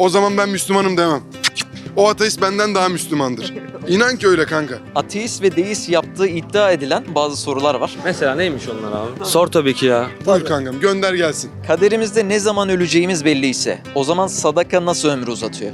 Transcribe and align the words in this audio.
O 0.00 0.08
zaman 0.08 0.36
ben 0.38 0.48
Müslümanım 0.48 0.96
demem. 0.96 1.22
O 1.96 2.08
ateist 2.08 2.42
benden 2.42 2.74
daha 2.74 2.88
Müslümandır. 2.88 3.54
İnan 3.88 4.16
ki 4.16 4.28
öyle 4.28 4.46
kanka. 4.46 4.78
Ateist 4.94 5.42
ve 5.42 5.56
deist 5.56 5.88
yaptığı 5.88 6.26
iddia 6.26 6.70
edilen 6.70 7.04
bazı 7.14 7.36
sorular 7.36 7.74
var. 7.74 7.96
Mesela 8.04 8.34
neymiş 8.34 8.68
onlar 8.68 8.92
abi? 8.92 9.24
Sor 9.24 9.46
tabii 9.46 9.74
ki 9.74 9.86
ya. 9.86 10.10
Buyur 10.26 10.44
kankam 10.44 10.80
gönder 10.80 11.14
gelsin. 11.14 11.50
Kaderimizde 11.66 12.28
ne 12.28 12.38
zaman 12.38 12.68
öleceğimiz 12.68 13.24
belliyse 13.24 13.78
o 13.94 14.04
zaman 14.04 14.26
sadaka 14.26 14.84
nasıl 14.86 15.08
ömrü 15.08 15.30
uzatıyor? 15.30 15.72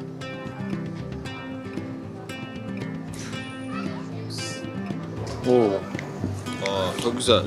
Çok 7.03 7.17
güzel. 7.17 7.43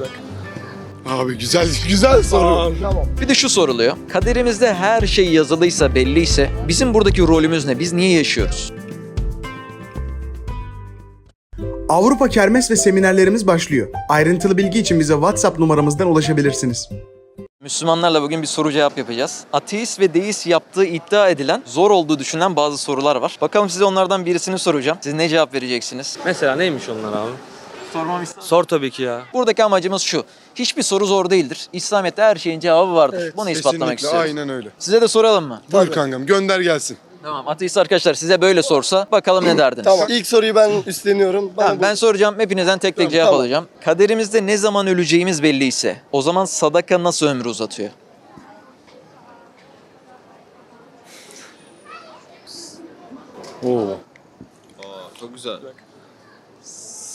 Abi 1.05 1.37
güzel 1.37 1.67
güzel 1.87 2.23
soru. 2.23 2.73
Bir 3.21 3.27
de 3.29 3.35
şu 3.35 3.49
soruluyor. 3.49 3.97
Kaderimizde 4.09 4.73
her 4.73 5.07
şey 5.07 5.29
yazılıysa, 5.33 5.95
belliyse 5.95 6.49
bizim 6.67 6.93
buradaki 6.93 7.21
rolümüz 7.21 7.65
ne? 7.65 7.79
Biz 7.79 7.93
niye 7.93 8.17
yaşıyoruz? 8.17 8.73
Avrupa 11.89 12.29
Kermes 12.29 12.71
ve 12.71 12.75
seminerlerimiz 12.75 13.47
başlıyor. 13.47 13.87
Ayrıntılı 14.09 14.57
bilgi 14.57 14.79
için 14.79 14.99
bize 14.99 15.13
WhatsApp 15.13 15.59
numaramızdan 15.59 16.07
ulaşabilirsiniz. 16.07 16.89
Müslümanlarla 17.61 18.21
bugün 18.21 18.41
bir 18.41 18.47
soru 18.47 18.71
cevap 18.71 18.97
yapacağız. 18.97 19.43
Ateist 19.53 19.99
ve 19.99 20.13
deist 20.13 20.47
yaptığı 20.47 20.85
iddia 20.85 21.29
edilen, 21.29 21.63
zor 21.65 21.91
olduğu 21.91 22.19
düşünülen 22.19 22.55
bazı 22.55 22.77
sorular 22.77 23.15
var. 23.15 23.37
Bakalım 23.41 23.69
size 23.69 23.83
onlardan 23.85 24.25
birisini 24.25 24.59
soracağım. 24.59 24.97
Siz 25.01 25.13
ne 25.13 25.29
cevap 25.29 25.53
vereceksiniz? 25.53 26.17
Mesela 26.25 26.55
neymiş 26.55 26.83
onlar 26.89 27.17
abi? 27.21 27.31
Sormam 27.93 28.23
Sor 28.39 28.63
tabii 28.63 28.91
ki 28.91 29.03
ya. 29.03 29.21
Buradaki 29.33 29.63
amacımız 29.63 30.01
şu. 30.01 30.23
Hiçbir 30.55 30.83
soru 30.83 31.05
zor 31.05 31.29
değildir. 31.29 31.67
İslamiyet'te 31.73 32.21
her 32.21 32.35
şeyin 32.35 32.59
cevabı 32.59 32.95
vardır. 32.95 33.33
Bunu 33.37 33.49
ispatlamak 33.49 33.79
Kesinlikle 33.97 34.05
istiyoruz. 34.19 34.29
aynen 34.29 34.49
öyle. 34.49 34.69
Size 34.79 35.01
de 35.01 35.07
soralım 35.07 35.47
mı? 35.47 35.61
Buyur 35.71 35.91
kankam 35.91 36.25
gönder 36.25 36.59
gelsin. 36.59 36.97
Tamam. 37.23 37.47
Ateist 37.47 37.77
arkadaşlar 37.77 38.13
size 38.13 38.41
böyle 38.41 38.63
sorsa 38.63 39.07
bakalım 39.11 39.45
ne 39.45 39.57
derdiniz? 39.57 39.85
Tamam. 39.85 40.05
İlk 40.09 40.27
soruyu 40.27 40.55
ben 40.55 40.71
üstleniyorum. 40.87 41.51
Bana 41.57 41.65
Tamam, 41.65 41.77
bu- 41.77 41.81
ben 41.81 41.95
soracağım. 41.95 42.35
Hepinizden 42.39 42.79
tek 42.79 42.95
tek 42.95 42.97
Tamam, 42.97 43.11
cevap 43.11 43.25
tamam. 43.27 43.41
alacağım. 43.41 43.67
Kaderimizde 43.85 44.45
ne 44.45 44.57
zaman 44.57 44.87
öleceğimiz 44.87 45.43
belliyse 45.43 46.01
o 46.11 46.21
zaman 46.21 46.45
sadaka 46.45 47.03
nasıl 47.03 47.27
ömrü 47.27 47.49
uzatıyor? 47.49 47.89
Çok 55.19 55.33
güzel. 55.33 55.57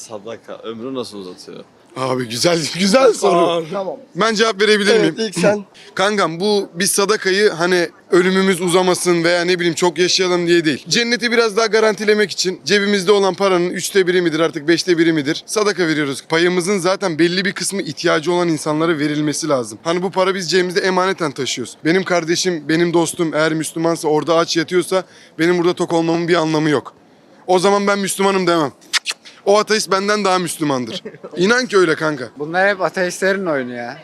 Sadaka 0.09 0.55
ömrü 0.55 0.95
nasıl 0.95 1.19
uzatıyor? 1.19 1.65
Abi 1.97 2.29
güzel 2.29 2.59
güzel 2.79 3.13
soru. 3.13 3.67
Tamam. 3.73 3.97
Ben 4.15 4.35
cevap 4.35 4.63
verebilir 4.63 5.01
miyim? 5.01 5.15
Evet 5.19 5.29
ilk 5.29 5.39
sen. 5.39 5.65
Kankam 5.95 6.41
bu 6.41 6.69
biz 6.75 6.91
sadakayı 6.91 7.51
hani 7.51 7.89
ölümümüz 8.11 8.61
uzamasın 8.61 9.25
veya 9.25 9.45
ne 9.45 9.59
bileyim 9.59 9.75
çok 9.75 9.99
yaşayalım 9.99 10.47
diye 10.47 10.65
değil. 10.65 10.85
Cenneti 10.89 11.33
biraz 11.33 11.57
daha 11.57 11.67
garantilemek 11.67 12.31
için 12.31 12.61
cebimizde 12.65 13.13
olan 13.13 13.35
paranın 13.35 13.71
üçte 13.71 14.07
biri 14.07 14.23
midir 14.23 14.41
artık 14.41 14.69
beşte 14.69 14.99
biri 14.99 15.13
midir? 15.13 15.43
Sadaka 15.47 15.87
veriyoruz. 15.89 16.25
Payımızın 16.29 16.79
zaten 16.79 17.19
belli 17.19 17.45
bir 17.45 17.53
kısmı 17.53 17.83
ihtiyacı 17.83 18.33
olan 18.33 18.49
insanlara 18.49 18.99
verilmesi 18.99 19.49
lazım. 19.49 19.79
Hani 19.85 20.03
bu 20.03 20.11
para 20.11 20.35
biz 20.35 20.51
cebimizde 20.51 20.81
emaneten 20.81 21.33
taşıyoruz. 21.33 21.77
Benim 21.85 22.05
kardeşim, 22.05 22.65
benim 22.69 22.95
dostum 22.95 23.35
eğer 23.35 23.55
Müslümansa 23.55 24.09
orada 24.09 24.37
aç 24.37 24.57
yatıyorsa 24.57 25.05
benim 25.39 25.59
burada 25.59 25.75
tok 25.75 25.93
olmamın 25.93 26.29
bir 26.29 26.35
anlamı 26.35 26.71
yok. 26.71 26.95
O 27.47 27.59
zaman 27.59 27.87
ben 27.87 27.99
Müslümanım 27.99 28.47
demem. 28.47 28.73
O 29.47 29.59
ateist 29.59 29.91
benden 29.91 30.25
daha 30.25 30.39
Müslümandır. 30.39 31.03
İnan 31.37 31.67
ki 31.67 31.79
öyle 31.79 31.95
kanka. 31.95 32.29
Bunlar 32.39 32.69
hep 32.69 32.81
ateistlerin 32.81 33.47
oyunu 33.47 33.75
ya. 33.75 33.99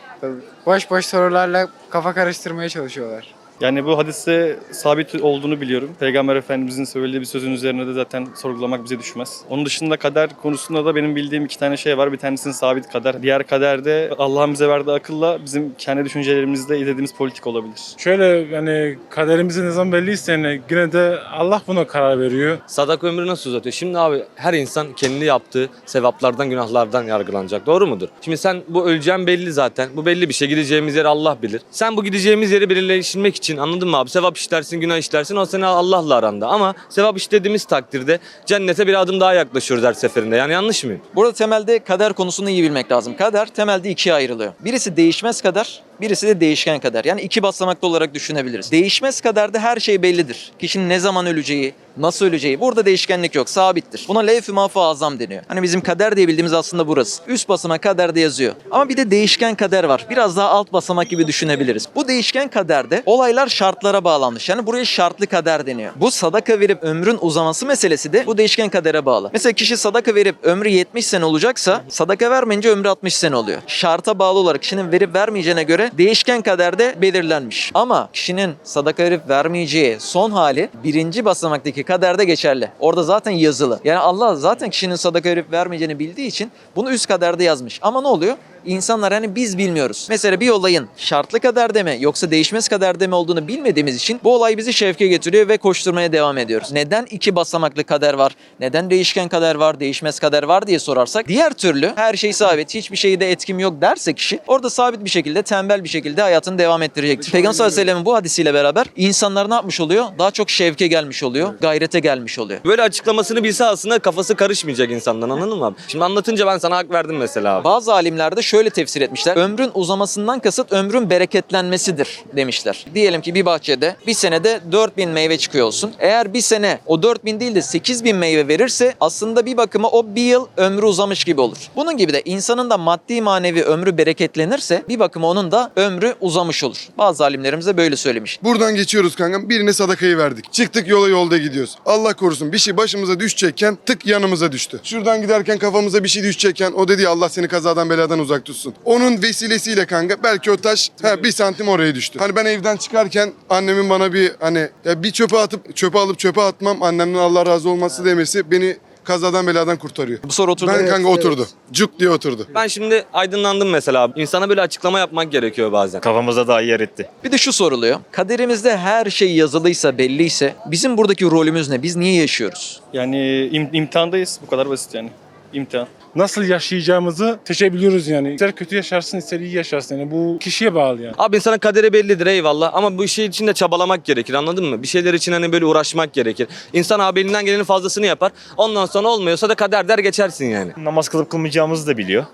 Boş 0.65 0.91
boş 0.91 1.05
sorularla 1.05 1.67
kafa 1.89 2.13
karıştırmaya 2.13 2.69
çalışıyorlar. 2.69 3.35
Yani 3.61 3.85
bu 3.85 3.97
hadiste 3.97 4.59
sabit 4.71 5.15
olduğunu 5.21 5.61
biliyorum. 5.61 5.89
Peygamber 5.99 6.35
Efendimizin 6.35 6.83
söylediği 6.83 7.21
bir 7.21 7.25
sözün 7.25 7.51
üzerine 7.51 7.87
de 7.87 7.93
zaten 7.93 8.27
sorgulamak 8.35 8.83
bize 8.83 8.99
düşmez. 8.99 9.41
Onun 9.49 9.65
dışında 9.65 9.97
kader 9.97 10.29
konusunda 10.41 10.85
da 10.85 10.95
benim 10.95 11.15
bildiğim 11.15 11.45
iki 11.45 11.59
tane 11.59 11.77
şey 11.77 11.97
var. 11.97 12.11
Bir 12.13 12.17
tanesinin 12.17 12.53
sabit 12.53 12.89
kader. 12.89 13.23
Diğer 13.23 13.47
kader 13.47 13.85
de 13.85 14.11
Allah'ın 14.17 14.53
bize 14.53 14.67
verdiği 14.67 14.91
akılla 14.91 15.39
bizim 15.45 15.73
kendi 15.77 16.05
düşüncelerimizde 16.05 16.79
izlediğimiz 16.79 17.13
politik 17.13 17.47
olabilir. 17.47 17.81
Şöyle 17.97 18.25
yani 18.25 18.97
kaderimizin 19.09 19.65
ne 19.65 19.71
zaman 19.71 19.91
belliyse 19.91 20.31
yani 20.31 20.61
yine 20.71 20.91
de 20.91 21.19
Allah 21.31 21.61
buna 21.67 21.87
karar 21.87 22.19
veriyor. 22.19 22.57
Sadaka 22.67 23.07
ömrü 23.07 23.27
nasıl 23.27 23.49
uzatıyor? 23.49 23.73
Şimdi 23.73 23.99
abi 23.99 24.23
her 24.35 24.53
insan 24.53 24.93
kendi 24.93 25.25
yaptığı 25.25 25.69
sevaplardan, 25.85 26.49
günahlardan 26.49 27.03
yargılanacak. 27.03 27.65
Doğru 27.65 27.87
mudur? 27.87 28.07
Şimdi 28.21 28.37
sen 28.37 28.61
bu 28.67 28.89
öleceğin 28.89 29.27
belli 29.27 29.51
zaten. 29.51 29.89
Bu 29.95 30.05
belli 30.05 30.29
bir 30.29 30.33
şey. 30.33 30.47
Gideceğimiz 30.47 30.95
yeri 30.95 31.07
Allah 31.07 31.37
bilir. 31.41 31.61
Sen 31.71 31.97
bu 31.97 32.03
gideceğimiz 32.03 32.51
yeri 32.51 32.69
belirleştirmek 32.69 33.35
için 33.35 33.50
anladın 33.57 33.89
mı 33.89 33.97
abi? 33.97 34.09
Sevap 34.09 34.37
işlersin, 34.37 34.81
günah 34.81 34.97
işlersin. 34.97 35.35
O 35.35 35.45
seni 35.45 35.65
Allah'la 35.65 36.15
aranda. 36.15 36.47
Ama 36.47 36.73
sevap 36.89 37.17
işlediğimiz 37.17 37.65
takdirde 37.65 38.19
cennete 38.45 38.87
bir 38.87 39.01
adım 39.01 39.19
daha 39.19 39.33
yaklaşıyoruz 39.33 39.85
her 39.85 39.93
seferinde. 39.93 40.35
Yani 40.35 40.53
yanlış 40.53 40.83
mıyım? 40.83 41.01
Burada 41.15 41.33
temelde 41.33 41.79
kader 41.83 42.13
konusunu 42.13 42.49
iyi 42.49 42.63
bilmek 42.63 42.91
lazım. 42.91 43.17
Kader 43.17 43.45
temelde 43.47 43.89
ikiye 43.89 44.15
ayrılıyor. 44.15 44.53
Birisi 44.59 44.97
değişmez 44.97 45.41
kader, 45.41 45.81
birisi 46.01 46.27
de 46.27 46.39
değişken 46.39 46.79
kader. 46.79 47.05
Yani 47.05 47.21
iki 47.21 47.43
basamaklı 47.43 47.87
olarak 47.87 48.13
düşünebiliriz. 48.13 48.71
Değişmez 48.71 49.21
kaderde 49.21 49.59
her 49.59 49.77
şey 49.77 50.01
bellidir. 50.01 50.51
Kişinin 50.59 50.89
ne 50.89 50.99
zaman 50.99 51.25
öleceği, 51.25 51.73
nasıl 51.97 52.25
öleceği. 52.25 52.59
Burada 52.59 52.85
değişkenlik 52.85 53.35
yok, 53.35 53.49
sabittir. 53.49 54.05
Buna 54.07 54.19
levh-i 54.19 54.51
mahfu 54.51 54.81
azam 54.81 55.19
deniyor. 55.19 55.43
Hani 55.47 55.63
bizim 55.63 55.81
kader 55.81 56.15
diye 56.17 56.27
bildiğimiz 56.27 56.53
aslında 56.53 56.87
burası. 56.87 57.23
Üst 57.27 57.49
basamak 57.49 57.81
kaderde 57.81 58.19
yazıyor. 58.19 58.53
Ama 58.71 58.89
bir 58.89 58.97
de 58.97 59.11
değişken 59.11 59.55
kader 59.55 59.83
var. 59.83 60.05
Biraz 60.09 60.37
daha 60.37 60.49
alt 60.49 60.73
basamak 60.73 61.09
gibi 61.09 61.27
düşünebiliriz. 61.27 61.87
Bu 61.95 62.07
değişken 62.07 62.47
kaderde 62.47 63.03
olaylar 63.05 63.47
şartlara 63.47 64.03
bağlanmış. 64.03 64.49
Yani 64.49 64.65
buraya 64.65 64.85
şartlı 64.85 65.27
kader 65.27 65.65
deniyor. 65.65 65.91
Bu 65.95 66.11
sadaka 66.11 66.59
verip 66.59 66.83
ömrün 66.83 67.17
uzaması 67.21 67.65
meselesi 67.65 68.13
de 68.13 68.27
bu 68.27 68.37
değişken 68.37 68.69
kadere 68.69 69.05
bağlı. 69.05 69.29
Mesela 69.33 69.53
kişi 69.53 69.77
sadaka 69.77 70.15
verip 70.15 70.35
ömrü 70.43 70.69
70 70.69 71.05
sene 71.05 71.25
olacaksa 71.25 71.83
sadaka 71.89 72.31
vermeyince 72.31 72.69
ömrü 72.69 72.89
60 72.89 73.15
sene 73.15 73.35
oluyor. 73.35 73.61
Şarta 73.67 74.19
bağlı 74.19 74.39
olarak 74.39 74.61
kişinin 74.61 74.91
verip 74.91 75.15
vermeyeceğine 75.15 75.63
göre 75.63 75.90
değişken 75.97 76.41
kaderde 76.41 76.95
belirlenmiş. 77.01 77.71
Ama 77.73 78.09
kişinin 78.13 78.53
sadaka 78.63 79.03
verip 79.03 79.29
vermeyeceği 79.29 79.99
son 79.99 80.31
hali 80.31 80.69
birinci 80.83 81.25
basamaktaki 81.25 81.83
kaderde 81.83 82.25
geçerli. 82.25 82.71
Orada 82.79 83.03
zaten 83.03 83.31
yazılı. 83.31 83.79
Yani 83.83 83.99
Allah 83.99 84.35
zaten 84.35 84.69
kişinin 84.69 84.95
sadaka 84.95 85.29
verip 85.29 85.51
vermeyeceğini 85.51 85.99
bildiği 85.99 86.27
için 86.27 86.51
bunu 86.75 86.91
üst 86.91 87.07
kaderde 87.07 87.43
yazmış. 87.43 87.79
Ama 87.81 88.01
ne 88.01 88.07
oluyor? 88.07 88.37
İnsanlar 88.65 89.13
hani 89.13 89.35
biz 89.35 89.57
bilmiyoruz. 89.57 90.07
Mesela 90.09 90.39
bir 90.39 90.49
olayın 90.49 90.87
şartlı 90.97 91.39
kaderde 91.39 91.83
mi 91.83 91.97
yoksa 91.99 92.31
değişmez 92.31 92.67
kaderde 92.67 93.07
mi 93.07 93.15
olduğunu 93.15 93.47
bilmediğimiz 93.47 93.95
için 93.95 94.19
bu 94.23 94.35
olay 94.35 94.57
bizi 94.57 94.73
şevke 94.73 95.07
getiriyor 95.07 95.47
ve 95.47 95.57
koşturmaya 95.57 96.13
devam 96.13 96.37
ediyoruz. 96.37 96.71
Neden 96.71 97.05
iki 97.09 97.35
basamaklı 97.35 97.83
kader 97.83 98.13
var? 98.13 98.35
Neden 98.59 98.89
değişken 98.89 99.29
kader 99.29 99.55
var, 99.55 99.79
değişmez 99.79 100.19
kader 100.19 100.43
var 100.43 100.67
diye 100.67 100.79
sorarsak 100.79 101.27
diğer 101.27 101.53
türlü 101.53 101.91
her 101.95 102.13
şey 102.13 102.33
sabit, 102.33 102.75
hiçbir 102.75 102.97
şeyde 102.97 103.31
etkim 103.31 103.59
yok 103.59 103.81
derse 103.81 104.13
kişi 104.13 104.39
orada 104.47 104.69
sabit 104.69 105.05
bir 105.05 105.09
şekilde, 105.09 105.41
tembel 105.41 105.83
bir 105.83 105.89
şekilde 105.89 106.21
hayatını 106.21 106.57
devam 106.57 106.81
ettirecektir. 106.81 107.31
Peygamber 107.31 107.53
sallallahu 107.53 107.73
aleyhi 107.73 107.81
ve 107.81 107.91
sellem'in 107.91 108.05
bu 108.05 108.15
hadisiyle 108.15 108.53
beraber 108.53 108.85
insanlar 108.95 109.49
ne 109.49 109.53
yapmış 109.53 109.79
oluyor? 109.79 110.05
Daha 110.19 110.31
çok 110.31 110.49
şevke 110.49 110.87
gelmiş 110.87 111.23
oluyor, 111.23 111.53
gayrete 111.61 111.99
gelmiş 111.99 112.39
oluyor. 112.39 112.59
Böyle 112.65 112.81
açıklamasını 112.81 113.43
bilse 113.43 113.65
aslında 113.65 113.99
kafası 113.99 114.35
karışmayacak 114.35 114.91
insandan 114.91 115.29
anladın 115.29 115.57
mı 115.57 115.65
abi? 115.65 115.75
Şimdi 115.87 116.05
anlatınca 116.05 116.47
ben 116.47 116.57
sana 116.57 116.77
hak 116.77 116.91
verdim 116.91 117.17
mesela 117.17 117.55
abi. 117.55 117.63
Bazı 117.63 117.93
alimler 117.93 118.37
de 118.37 118.41
şöyle 118.51 118.69
tefsir 118.69 119.01
etmişler. 119.01 119.37
Ömrün 119.37 119.71
uzamasından 119.73 120.39
kasıt 120.39 120.71
ömrün 120.71 121.09
bereketlenmesidir 121.09 122.21
demişler. 122.35 122.85
Diyelim 122.95 123.21
ki 123.21 123.35
bir 123.35 123.45
bahçede 123.45 123.95
bir 124.07 124.13
senede 124.13 124.61
4000 124.71 125.09
meyve 125.09 125.37
çıkıyor 125.37 125.67
olsun. 125.67 125.91
Eğer 125.99 126.33
bir 126.33 126.41
sene 126.41 126.79
o 126.85 127.03
4000 127.03 127.39
değil 127.39 127.55
de 127.55 127.61
8000 127.61 128.15
meyve 128.15 128.47
verirse 128.47 128.95
aslında 128.99 129.45
bir 129.45 129.57
bakıma 129.57 129.89
o 129.89 130.15
bir 130.15 130.21
yıl 130.21 130.47
ömrü 130.57 130.85
uzamış 130.85 131.23
gibi 131.23 131.41
olur. 131.41 131.57
Bunun 131.75 131.97
gibi 131.97 132.13
de 132.13 132.21
insanın 132.25 132.69
da 132.69 132.77
maddi 132.77 133.21
manevi 133.21 133.63
ömrü 133.63 133.97
bereketlenirse 133.97 134.83
bir 134.89 134.99
bakıma 134.99 135.27
onun 135.29 135.51
da 135.51 135.71
ömrü 135.75 136.15
uzamış 136.21 136.63
olur. 136.63 136.87
Bazı 136.97 137.23
alimlerimiz 137.23 137.67
de 137.67 137.77
böyle 137.77 137.95
söylemiş. 137.95 138.39
Buradan 138.43 138.75
geçiyoruz 138.75 139.15
kankam. 139.15 139.49
Birine 139.49 139.73
sadakayı 139.73 140.17
verdik. 140.17 140.53
Çıktık 140.53 140.87
yola 140.87 141.07
yolda 141.07 141.37
gidiyoruz. 141.37 141.77
Allah 141.85 142.13
korusun 142.13 142.51
bir 142.51 142.57
şey 142.57 142.77
başımıza 142.77 143.19
düşecekken 143.19 143.77
tık 143.85 144.05
yanımıza 144.05 144.51
düştü. 144.51 144.79
Şuradan 144.83 145.21
giderken 145.21 145.57
kafamıza 145.57 146.03
bir 146.03 146.09
şey 146.09 146.23
düşecekken 146.23 146.71
o 146.71 146.87
dedi 146.87 147.01
ya 147.01 147.09
Allah 147.09 147.29
seni 147.29 147.47
kazadan 147.47 147.89
beladan 147.89 148.19
uzak 148.19 148.40
tutsun. 148.41 148.73
Onun 148.85 149.21
vesilesiyle 149.21 149.85
kanka 149.85 150.23
belki 150.23 150.51
o 150.51 150.57
taş 150.57 150.89
ha, 151.01 151.23
bir 151.23 151.31
santim 151.31 151.67
oraya 151.69 151.95
düştü. 151.95 152.19
Hani 152.19 152.35
ben 152.35 152.45
evden 152.45 152.77
çıkarken 152.77 153.31
annemin 153.49 153.89
bana 153.89 154.13
bir 154.13 154.31
hani 154.39 154.67
ya 154.85 155.03
bir 155.03 155.11
çöpe 155.11 155.37
atıp 155.37 155.75
çöpe 155.75 155.99
alıp 155.99 156.19
çöpe 156.19 156.41
atmam 156.41 156.83
annemden 156.83 157.19
Allah 157.19 157.45
razı 157.45 157.69
olması 157.69 158.05
demesi 158.05 158.51
beni 158.51 158.77
kazadan 159.03 159.47
beladan 159.47 159.77
kurtarıyor. 159.77 160.19
Bu 160.23 160.31
soru 160.31 160.51
oturdu. 160.51 160.71
Ben 160.79 160.87
kanka 160.87 161.09
oturdu. 161.09 161.47
Cuk 161.71 161.99
diye 161.99 162.09
oturdu. 162.09 162.47
Ben 162.55 162.67
şimdi 162.67 163.05
aydınlandım 163.13 163.69
mesela. 163.69 164.09
İnsana 164.15 164.49
böyle 164.49 164.61
açıklama 164.61 164.99
yapmak 164.99 165.31
gerekiyor 165.31 165.71
bazen. 165.71 166.01
Kafamıza 166.01 166.47
daha 166.47 166.61
iyi 166.61 166.69
yer 166.69 166.79
etti. 166.79 167.09
Bir 167.23 167.31
de 167.31 167.37
şu 167.37 167.53
soruluyor. 167.53 167.99
Kaderimizde 168.11 168.77
her 168.77 169.05
şey 169.09 169.35
yazılıysa, 169.35 169.97
belliyse 169.97 170.55
bizim 170.65 170.97
buradaki 170.97 171.25
rolümüz 171.25 171.69
ne? 171.69 171.83
Biz 171.83 171.95
niye 171.95 172.21
yaşıyoruz? 172.21 172.81
Yani 172.93 173.17
im- 173.53 173.69
imtihandayız. 173.77 174.39
Bu 174.45 174.49
kadar 174.49 174.69
basit 174.69 174.93
yani. 174.93 175.11
İmtihan. 175.53 175.87
Nasıl 176.15 176.43
yaşayacağımızı 176.43 177.39
seçebiliyoruz 177.45 178.07
yani. 178.07 178.33
İster 178.33 178.51
kötü 178.51 178.75
yaşarsın 178.75 179.17
ister 179.17 179.39
iyi 179.39 179.55
yaşarsın. 179.55 179.97
Yani 179.97 180.11
bu 180.11 180.37
kişiye 180.39 180.75
bağlı 180.75 181.01
yani. 181.01 181.15
Abi 181.17 181.41
sana 181.41 181.57
kaderi 181.57 181.93
bellidir 181.93 182.27
eyvallah 182.27 182.73
ama 182.73 182.97
bu 182.97 183.07
şey 183.07 183.25
için 183.25 183.47
de 183.47 183.53
çabalamak 183.53 184.05
gerekir 184.05 184.33
anladın 184.33 184.65
mı? 184.65 184.81
Bir 184.81 184.87
şeyler 184.87 185.13
için 185.13 185.31
hani 185.31 185.51
böyle 185.51 185.65
uğraşmak 185.65 186.13
gerekir. 186.13 186.47
İnsan 186.73 186.99
abi 186.99 187.19
elinden 187.19 187.45
gelenin 187.45 187.63
fazlasını 187.63 188.05
yapar. 188.05 188.31
Ondan 188.57 188.85
sonra 188.85 189.07
olmuyorsa 189.07 189.49
da 189.49 189.55
kader 189.55 189.87
der 189.87 189.99
geçersin 189.99 190.45
yani. 190.45 190.71
namaz 190.77 191.09
kılıp 191.09 191.29
kılmayacağımızı 191.29 191.87
da 191.87 191.97
biliyor. 191.97 192.25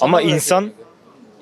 Ama 0.00 0.22
insan 0.22 0.72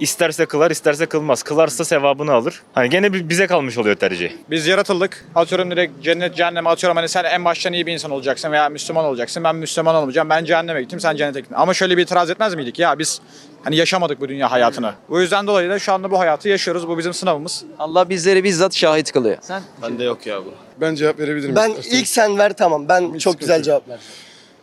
isterse 0.00 0.46
kılar 0.46 0.70
isterse 0.70 1.06
kılmaz. 1.06 1.42
Kılarsa 1.42 1.84
sevabını 1.84 2.32
alır. 2.32 2.62
Hani 2.74 2.90
gene 2.90 3.12
bi- 3.12 3.28
bize 3.28 3.46
kalmış 3.46 3.78
oluyor 3.78 3.96
tercih. 3.96 4.30
Biz 4.50 4.66
yaratıldık. 4.66 5.24
Atıyorum 5.34 5.70
direkt 5.70 6.02
cennet 6.02 6.36
cehenneme 6.36 6.70
atıyorum 6.70 6.96
hani 6.96 7.08
sen 7.08 7.24
en 7.24 7.44
baştan 7.44 7.72
iyi 7.72 7.86
bir 7.86 7.92
insan 7.92 8.10
olacaksın 8.10 8.52
veya 8.52 8.68
Müslüman 8.68 9.04
olacaksın. 9.04 9.44
Ben 9.44 9.56
Müslüman 9.56 9.94
olmayacağım. 9.94 10.30
Ben 10.30 10.44
cehenneme 10.44 10.82
gittim 10.82 11.00
sen 11.00 11.16
cennete 11.16 11.40
gittin. 11.40 11.54
Ama 11.54 11.74
şöyle 11.74 11.96
bir 11.96 12.02
itiraz 12.02 12.30
etmez 12.30 12.54
miydik 12.54 12.78
ya 12.78 12.98
biz 12.98 13.20
hani 13.64 13.76
yaşamadık 13.76 14.20
bu 14.20 14.28
dünya 14.28 14.50
hayatını. 14.50 14.92
Bu 15.08 15.20
yüzden 15.20 15.46
dolayı 15.46 15.70
da 15.70 15.78
şu 15.78 15.92
anda 15.92 16.10
bu 16.10 16.18
hayatı 16.18 16.48
yaşıyoruz. 16.48 16.88
Bu 16.88 16.98
bizim 16.98 17.14
sınavımız. 17.14 17.64
Allah 17.78 18.08
bizleri 18.08 18.44
bizzat 18.44 18.74
şahit 18.76 19.12
kılıyor. 19.12 19.36
Sen 19.40 19.62
Bende 19.82 20.04
yok 20.04 20.26
ya 20.26 20.44
bu. 20.44 20.54
Ben 20.80 20.94
cevap 20.94 21.18
verebilirim. 21.18 21.56
Ben 21.56 21.70
istersen. 21.70 21.90
ilk 21.98 22.08
sen 22.08 22.38
ver 22.38 22.52
tamam. 22.52 22.88
Ben 22.88 23.18
çok 23.18 23.40
güzel 23.40 23.62
cevap 23.62 23.88
verdim. 23.88 24.04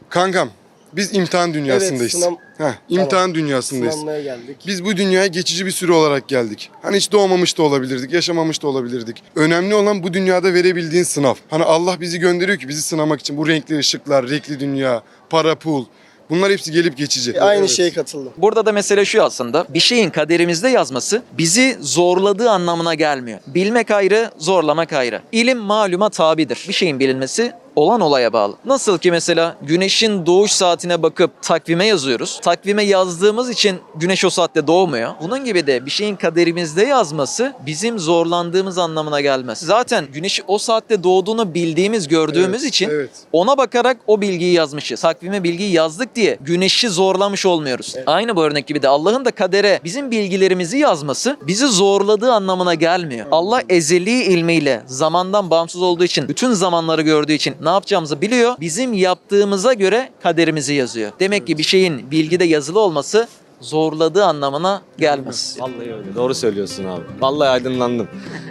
Kankam 0.09 0.49
biz 0.93 1.15
imtihan 1.15 1.53
dünyasındayız. 1.53 2.13
sınav- 2.13 2.37
Heh, 2.57 2.73
imtihan 2.89 3.35
dünyasındayız. 3.35 3.93
Sınanmaya 3.93 4.21
geldik. 4.21 4.57
Biz 4.67 4.85
bu 4.85 4.97
dünyaya 4.97 5.27
geçici 5.27 5.65
bir 5.65 5.71
süre 5.71 5.91
olarak 5.93 6.27
geldik. 6.27 6.69
Hani 6.81 6.97
hiç 6.97 7.11
doğmamış 7.11 7.57
da 7.57 7.63
olabilirdik, 7.63 8.13
yaşamamış 8.13 8.63
da 8.63 8.67
olabilirdik. 8.67 9.23
Önemli 9.35 9.75
olan 9.75 10.03
bu 10.03 10.13
dünyada 10.13 10.53
verebildiğin 10.53 11.03
sınav. 11.03 11.35
Hani 11.49 11.63
Allah 11.63 12.01
bizi 12.01 12.19
gönderiyor 12.19 12.57
ki 12.57 12.67
bizi 12.67 12.81
sınamak 12.81 13.19
için. 13.19 13.37
Bu 13.37 13.47
renkli 13.47 13.77
ışıklar, 13.77 14.29
renkli 14.29 14.59
dünya, 14.59 15.01
para, 15.29 15.55
pul. 15.55 15.85
Bunlar 16.29 16.51
hepsi 16.51 16.71
gelip 16.71 16.97
geçici. 16.97 17.41
Aynı 17.41 17.59
Evet. 17.59 17.69
şeye 17.69 17.93
katıldım. 17.93 18.33
Burada 18.37 18.65
da 18.65 18.71
mesele 18.71 19.05
şu 19.05 19.23
aslında. 19.23 19.65
Bir 19.69 19.79
şeyin 19.79 20.09
kaderimizde 20.09 20.69
yazması 20.69 21.21
bizi 21.37 21.77
zorladığı 21.81 22.49
anlamına 22.49 22.93
gelmiyor. 22.93 23.39
Bilmek 23.47 23.91
ayrı, 23.91 24.31
zorlamak 24.37 24.93
ayrı. 24.93 25.21
İlim 25.31 25.57
maluma 25.57 26.09
tabidir. 26.09 26.65
Bir 26.67 26.73
şeyin 26.73 26.99
bilinmesi 26.99 27.51
olan 27.77 28.01
olaya 28.01 28.33
bağlı. 28.33 28.53
Nasıl 28.65 28.97
ki 28.97 29.11
mesela 29.11 29.55
güneşin 29.61 30.25
doğuş 30.25 30.51
saatine 30.51 31.03
bakıp 31.03 31.41
takvime 31.41 31.85
yazıyoruz. 31.85 32.39
Takvime 32.43 32.83
yazdığımız 32.83 33.49
için 33.49 33.79
güneş 33.95 34.25
o 34.25 34.29
saatte 34.29 34.67
doğmuyor. 34.67 35.11
Bunun 35.21 35.45
gibi 35.45 35.67
de 35.67 35.85
bir 35.85 35.91
şeyin 35.91 36.15
kaderimizde 36.15 36.85
yazması 36.85 37.53
bizim 37.65 37.99
zorlandığımız 37.99 38.77
anlamına 38.77 39.21
gelmez. 39.21 39.59
Zaten 39.59 40.05
güneşi 40.13 40.43
o 40.47 40.57
saatte 40.57 41.03
doğduğunu 41.03 41.53
bildiğimiz, 41.53 42.07
gördüğümüz 42.07 42.61
Evet, 42.61 42.73
için 42.73 42.89
evet. 42.89 43.09
ona 43.31 43.57
bakarak 43.57 43.97
o 44.07 44.21
bilgiyi 44.21 44.53
yazmışız. 44.53 45.01
Takvime 45.01 45.43
bilgiyi 45.43 45.71
yazdık 45.71 46.15
diye 46.15 46.37
güneşi 46.41 46.89
zorlamış 46.89 47.45
olmuyoruz. 47.45 47.95
Aynı 48.05 48.35
bu 48.35 48.43
örnek 48.43 48.67
gibi 48.67 48.81
de 48.81 48.87
Allah'ın 48.87 49.25
da 49.25 49.31
kadere 49.31 49.79
bizim 49.83 50.11
bilgilerimizi 50.11 50.77
yazması 50.77 51.37
bizi 51.41 51.67
zorladığı 51.67 52.31
anlamına 52.33 52.73
gelmiyor. 52.73 53.25
Allah 53.31 53.61
ezeli 53.69 54.23
ilmiyle 54.23 54.83
zamandan 54.85 55.49
bağımsız 55.49 55.81
olduğu 55.81 56.03
için, 56.03 56.27
bütün 56.27 56.51
zamanları 56.51 57.01
gördüğü 57.01 57.33
için 57.33 57.55
ne 57.67 57.71
yapacağımızı 57.73 58.21
biliyor. 58.21 58.53
Bizim 58.59 58.93
yaptığımıza 58.93 59.73
göre 59.73 60.09
kaderimizi 60.23 60.73
yazıyor. 60.73 61.11
Demek 61.19 61.47
ki 61.47 61.57
bir 61.57 61.63
şeyin 61.63 62.11
bilgide 62.11 62.43
yazılı 62.43 62.79
olması 62.79 63.27
zorladığı 63.61 64.25
anlamına 64.25 64.81
gelmez. 64.97 65.57
Vallahi 65.59 65.93
öyle. 65.93 66.15
Doğru 66.15 66.35
söylüyorsun 66.35 66.85
abi. 66.85 67.01
Vallahi 67.19 67.49
aydınlandım. 67.49 68.07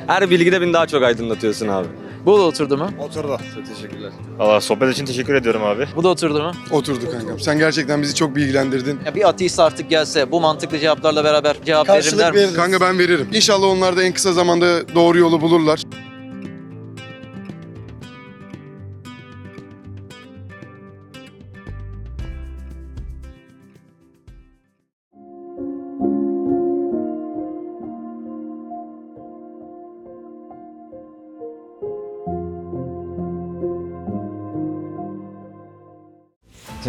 Her 0.07 0.31
bilgide 0.31 0.61
beni 0.61 0.73
daha 0.73 0.87
çok 0.87 1.03
aydınlatıyorsun 1.03 1.69
abi. 1.69 1.89
Bu 2.27 2.39
da 2.39 2.43
oturdu 2.43 2.77
mu? 2.77 2.91
Oturdu. 3.01 3.39
Çok 3.55 3.67
teşekkürler. 3.77 4.11
Valla 4.39 4.61
sohbet 4.61 4.93
için 4.93 5.07
teşekkür 5.07 5.35
ediyorum 5.35 5.65
abi. 5.65 5.87
Bu 5.97 6.03
da 6.05 6.09
oturdu 6.09 6.43
mu? 6.43 6.53
Oturdu 6.71 7.11
kankam. 7.13 7.41
Sen 7.41 7.59
gerçekten 7.59 8.03
bizi 8.03 8.15
çok 8.15 8.37
bilgilendirdin. 8.37 9.01
Ya 9.07 9.15
bir 9.15 9.29
ateist 9.29 9.61
artık 9.61 9.91
gelse 9.91 10.33
bu 10.33 10.41
mantıklı 10.41 10.79
cevaplarla 10.79 11.25
beraber 11.25 11.57
cevap 11.67 11.89
verirler 11.89 12.03
Karşılık 12.03 12.35
mi? 12.35 12.41
veririz. 12.41 12.55
Kanka 12.57 12.81
ben 12.81 12.99
veririm. 12.99 13.29
İnşallah 13.33 13.67
onlar 13.67 13.97
da 13.97 14.03
en 14.03 14.13
kısa 14.13 14.33
zamanda 14.33 14.95
doğru 14.95 15.19
yolu 15.19 15.41
bulurlar. 15.41 15.83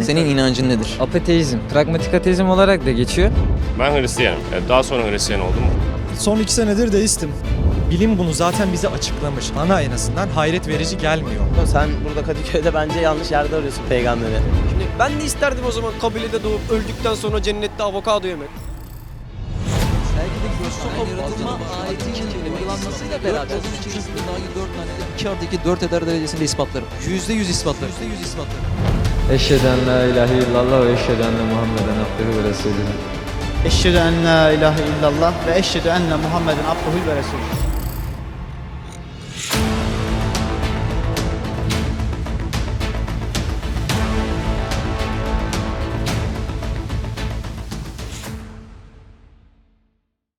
Senin 0.08 0.26
inancın 0.26 0.68
nedir? 0.68 0.96
Apateizm, 1.00 1.58
pragmatik 1.72 2.14
ateizm 2.14 2.48
olarak 2.48 2.86
da 2.86 2.90
geçiyor. 2.90 3.30
Ben 3.78 3.92
Hristiyanım. 4.00 4.40
Daha 4.68 4.82
sonra 4.82 5.10
Hristiyan 5.10 5.40
oldum. 5.40 5.62
Son 6.18 6.38
iki 6.38 6.52
senedir 6.52 6.92
deistim. 6.92 7.30
Bilim 7.90 8.18
bunu 8.18 8.32
zaten 8.32 8.72
bize 8.72 8.88
açıklamış. 8.88 9.50
Bana 9.56 9.80
en 9.82 9.90
azından 9.90 10.28
hayret 10.28 10.68
verici 10.68 10.98
gelmiyor. 10.98 11.42
Sen 11.66 11.88
burada 12.08 12.22
Kadıköy'de 12.26 12.74
bence 12.74 13.00
yanlış 13.00 13.30
yerde 13.30 13.56
arıyorsun 13.56 13.82
peygamberi. 13.88 14.34
Şimdi 14.70 14.84
ben 14.98 15.20
de 15.20 15.24
isterdim 15.24 15.64
o 15.68 15.70
zaman 15.70 15.92
kabilede 16.00 16.42
doğup 16.44 16.70
öldükten 16.70 17.14
sonra 17.14 17.42
cennette 17.42 17.82
avokado 17.82 18.26
yemek. 18.26 18.48
Belki 20.18 20.30
de 20.30 20.64
Yusuf'a 20.64 21.22
yaratılma 21.22 21.58
ayetinin 21.88 22.54
uygulanmasıyla 22.54 23.24
beraber 23.24 23.48
dahi 23.48 24.54
4 24.56 24.76
tane 24.76 24.90
2 25.18 25.28
artı 25.28 25.44
2 25.44 25.64
4 25.64 25.82
eder 25.82 26.06
derecesinde 26.06 26.44
ispatlarım. 26.44 26.88
%100 27.06 27.32
ispatlarım. 27.32 27.94
%100 28.20 28.24
ispatlarım. 28.24 29.07
Eşheden 29.32 29.86
la 29.86 30.04
ilahe 30.04 30.34
illallah 30.34 30.86
ve 30.86 30.92
eşheden 30.92 31.32
Muhammeden 31.32 31.98
abdühü 32.04 32.44
ve 32.44 32.48
resulühü. 32.48 32.94
Eşhedü 33.66 33.96
en 33.96 34.24
la 34.24 34.50
ilahe 34.50 34.80
illallah 34.82 35.32
ve 35.46 35.58
eşhedü 35.58 35.88
enne 35.88 36.16
Muhammeden 36.16 36.64
abduhu 36.64 37.06
ve 37.08 37.16
resulü. 37.16 37.67